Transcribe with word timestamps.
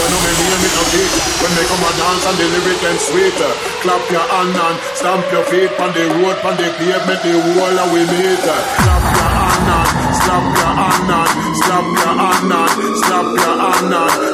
you 0.00 0.08
know 0.08 0.20
me 0.24 0.32
name 0.40 0.64
it 0.64 0.76
beat. 0.92 1.12
When 1.40 1.52
they 1.56 1.66
come 1.68 1.84
a 1.84 1.90
dance 2.00 2.24
and 2.24 2.36
the 2.40 2.46
lyric 2.48 2.78
them 2.80 2.98
sweet. 3.04 3.36
Uh, 3.36 3.52
clap 3.84 4.04
your 4.08 4.26
hand 4.32 4.56
and 4.56 4.76
stamp 4.96 5.24
your 5.32 5.44
feet 5.52 5.72
on 5.76 5.90
the 5.92 6.04
road, 6.16 6.38
on 6.40 6.54
the 6.56 6.68
pavement, 6.80 7.20
the 7.20 7.34
wall 7.56 7.76
and 7.76 7.90
we 7.92 8.02
meet. 8.08 8.44
Uh, 8.44 8.56
clap 8.80 9.04
your 9.04 9.30
hand 9.36 9.68
and 9.76 9.90
slap 10.24 10.44
your 10.56 10.72
hand 10.80 11.10
and 11.20 11.32
slap 11.60 11.86
your 12.00 12.14
hand 12.16 12.52
and 12.52 12.96
slap 13.04 13.28
your 13.44 13.56
hand 13.60 13.94
and 13.94 14.29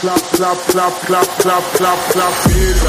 clap, 0.00 0.20
clap, 0.32 0.58
clap, 0.72 0.92
clap, 1.04 1.28
clap, 1.40 1.64
clap, 1.76 1.98
clap, 2.12 2.34
it. 2.48 2.80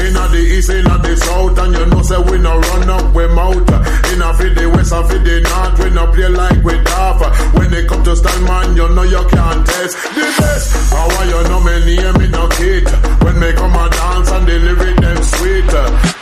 Inna 0.00 0.24
the 0.32 0.40
east, 0.40 0.70
inna 0.70 0.96
the 0.98 1.16
south, 1.16 1.58
and 1.58 1.74
you 1.76 1.86
know 1.86 2.02
say 2.02 2.18
we 2.24 2.38
no 2.38 2.58
run 2.58 2.90
up, 2.90 3.14
we 3.14 3.26
mouth. 3.28 3.68
Inna 4.12 4.32
fi 4.34 4.48
the 4.48 4.64
west 4.72 4.92
and 4.92 5.06
fi 5.06 5.18
the 5.20 5.36
north, 5.44 5.78
we 5.78 5.90
no 5.90 6.04
play 6.12 6.28
like 6.28 6.60
we 6.64 6.74
daft. 6.84 7.22
When 7.54 7.70
they 7.70 7.84
come 7.84 8.02
to 8.04 8.16
stand, 8.16 8.44
man, 8.44 8.76
you 8.76 8.88
know 8.88 9.04
you 9.04 9.24
can't 9.28 9.62
test 9.66 9.94
the 10.16 10.26
best. 10.40 10.66
How 10.90 11.06
why 11.12 11.24
you 11.28 11.40
know 11.48 11.60
me 11.60 11.74
name 11.84 12.16
me 12.18 12.26
no 12.32 12.48
kid? 12.56 12.88
When 13.20 13.36
me 13.38 13.52
come 13.52 13.76
a 13.76 13.84
dance 13.92 14.30
and 14.32 14.46
lyric 14.48 14.96
them 15.00 15.20
sweet. 15.22 15.68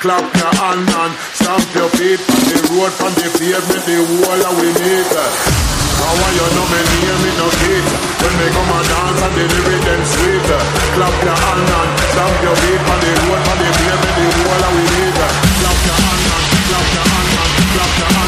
Clap 0.03 0.27
your 0.35 0.53
hand 0.59 0.91
and 0.91 1.13
stamp 1.39 1.67
your 1.75 1.91
feet 1.95 2.19
on 2.19 2.43
the 2.51 2.59
road, 2.75 2.95
on 3.07 3.13
the 3.15 3.27
pavement, 3.39 3.83
the 3.87 3.97
wall 4.19 4.43
we 4.59 4.69
meet. 4.75 5.72
Now 6.03 6.19
why 6.19 6.35
you? 6.35 6.47
Know 6.59 6.67
me 6.67 6.81
near 6.83 7.17
me 7.23 7.31
no 7.39 7.47
hate 7.63 7.91
When 8.19 8.35
me 8.35 8.47
come 8.51 8.75
and 8.75 8.87
dance 8.91 9.23
and 9.23 9.35
the 9.39 9.45
lyric 9.55 9.83
them 9.87 10.03
sweet 10.03 10.47
uh, 10.51 10.59
Clap 10.99 11.15
your 11.23 11.39
hand 11.39 11.71
and 11.79 11.91
stamp 12.11 12.37
your 12.43 12.57
feet 12.59 12.83
On 12.91 12.99
the 12.99 13.11
road, 13.23 13.43
on 13.47 13.57
the 13.63 13.69
blame, 13.71 14.03
the 14.03 14.27
whole 14.35 14.65
of 14.67 14.73
we 14.75 14.83
need 14.83 15.15
Clap 15.15 15.79
your 15.87 15.99
hand 16.03 16.23
and, 16.27 16.47
clap 16.67 16.89
your 16.91 17.07
hand 17.07 17.31
and, 17.39 17.51
clap 17.71 17.93
your 18.03 18.11
hand. 18.11 18.22